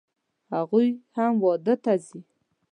[0.53, 2.19] هغوی هم واده ته راځي